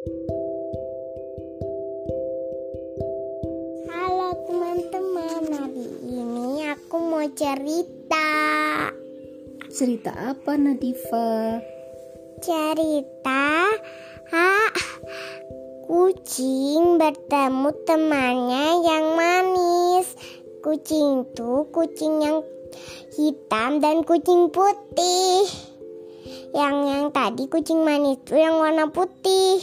Halo 0.00 0.16
teman-teman, 4.48 5.44
hari 5.52 5.92
ini 6.08 6.64
aku 6.72 6.96
mau 7.04 7.28
cerita. 7.36 8.32
Cerita 9.68 10.32
apa 10.32 10.56
Nadifa? 10.56 11.60
Cerita 12.40 13.68
ha, 14.32 14.72
kucing 15.84 16.96
bertemu 16.96 17.68
temannya 17.84 18.80
yang 18.80 19.04
manis. 19.20 20.16
Kucing 20.64 21.28
itu 21.28 21.68
kucing 21.76 22.24
yang 22.24 22.40
hitam 23.20 23.84
dan 23.84 24.00
kucing 24.08 24.48
putih. 24.48 25.44
Yang 26.56 26.76
yang 26.88 27.06
tadi 27.12 27.52
kucing 27.52 27.84
manis 27.84 28.16
itu 28.16 28.40
yang 28.40 28.56
warna 28.56 28.88
putih. 28.88 29.60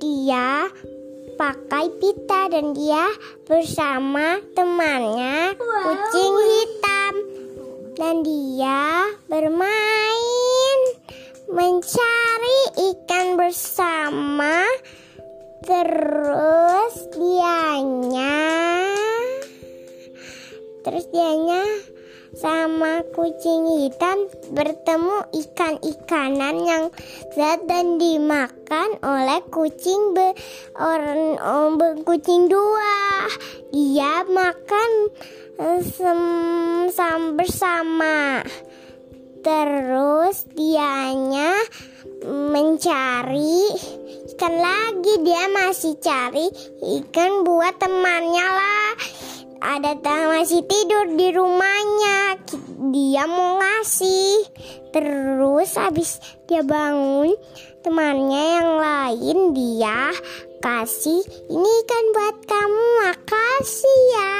Dia 0.00 0.66
pakai 1.36 1.92
pita 2.00 2.48
dan 2.48 2.72
dia 2.72 3.06
bersama 3.44 4.40
temannya 4.56 5.54
kucing 5.60 6.34
hitam. 6.40 7.14
Dan 7.94 8.24
dia 8.24 9.12
bermain 9.28 10.80
mencari 11.52 12.58
ikan 12.90 13.36
bersama. 13.36 14.64
Terus 15.60 16.94
dianya 17.12 18.40
terus 20.80 21.04
dianya 21.12 21.60
sama 22.30 23.02
kucing 23.10 23.82
hitam 23.82 24.30
bertemu 24.54 25.26
ikan-ikanan 25.34 26.56
yang 26.62 26.84
zat 27.34 27.66
dan 27.66 27.98
dimakan 27.98 28.94
oleh 29.02 29.42
kucing 29.50 30.14
be, 30.14 30.30
orang 30.78 31.42
um, 31.42 31.74
kucing 32.06 32.46
dua. 32.46 33.26
Dia 33.74 34.22
makan 34.30 34.90
eh, 35.58 35.82
sem, 35.82 36.22
sam 36.94 37.34
bersama. 37.34 38.46
Terus 39.40 40.44
dianya 40.54 41.56
mencari 42.28 43.74
ikan 44.30 44.54
lagi. 44.54 45.14
Dia 45.26 45.50
masih 45.50 45.98
cari 45.98 46.46
ikan 47.00 47.42
buat 47.42 47.74
temannya 47.80 48.46
lah 48.46 49.19
ada 49.80 50.28
masih 50.28 50.60
tidur 50.68 51.16
di 51.16 51.32
rumahnya. 51.32 52.36
Dia 52.92 53.24
mau 53.24 53.56
ngasih. 53.56 54.44
Terus 54.92 55.72
habis 55.72 56.20
dia 56.44 56.60
bangun 56.60 57.32
temannya 57.80 58.44
yang 58.60 58.70
lain 58.76 59.38
dia 59.56 60.12
kasih 60.60 61.24
ini 61.48 61.74
kan 61.88 62.04
buat 62.12 62.36
kamu 62.44 62.84
makasih 63.08 64.00
ya. 64.12 64.38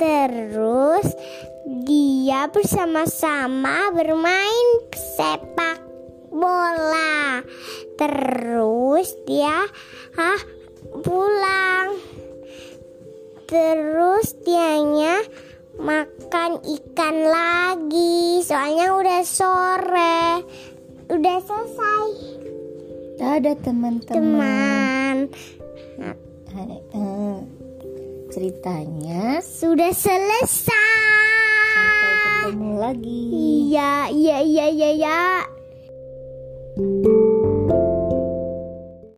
Terus 0.00 1.06
dia 1.84 2.48
bersama-sama 2.48 3.92
bermain 3.92 4.68
sepak 4.96 5.84
bola. 6.32 7.44
Terus 8.00 9.12
dia 9.28 9.68
ah 10.16 10.40
pulang 11.04 12.00
Terus 13.46 14.34
dianya 14.42 15.22
makan 15.78 16.58
ikan 16.66 17.16
lagi. 17.30 18.42
Soalnya 18.42 18.90
udah 18.98 19.22
sore. 19.22 20.42
Udah 21.06 21.38
selesai. 21.46 22.10
Dadah 23.16 23.56
teman-teman. 23.62 25.30
Teman. 25.30 25.30
Eh, 26.92 27.38
Ceritanya 28.34 29.40
Sudah 29.40 29.94
selesai. 29.94 30.74
Sampai 31.72 32.12
ketemu 32.20 32.70
lagi. 32.76 33.22
Iya 33.70 34.12
iya 34.12 34.36
iya 34.44 34.66
iya 34.68 34.90
iya 34.92 35.20